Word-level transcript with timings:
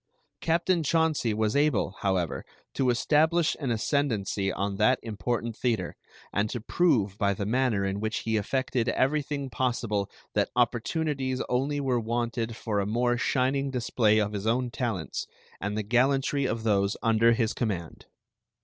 Captain 0.39 0.81
Chauncey 0.81 1.31
was 1.31 1.55
able, 1.55 1.93
however, 1.99 2.43
to 2.73 2.89
establish 2.89 3.55
an 3.59 3.69
ascendancy 3.69 4.51
on 4.51 4.77
that 4.77 4.97
important 5.03 5.55
theater, 5.55 5.95
and 6.33 6.49
to 6.49 6.59
prove 6.59 7.19
by 7.19 7.35
the 7.35 7.45
manner 7.45 7.85
in 7.85 7.99
which 7.99 8.21
he 8.21 8.35
effected 8.35 8.89
everything 8.89 9.47
possible 9.47 10.09
that 10.33 10.49
opportunities 10.55 11.39
only 11.49 11.79
were 11.79 11.99
wanted 11.99 12.55
for 12.55 12.79
a 12.79 12.87
more 12.87 13.15
shining 13.15 13.69
display 13.69 14.17
of 14.17 14.33
his 14.33 14.47
own 14.47 14.71
talents 14.71 15.27
and 15.59 15.77
the 15.77 15.83
gallantry 15.83 16.45
of 16.47 16.63
those 16.63 16.97
under 17.03 17.33
his 17.33 17.53
command. 17.53 18.07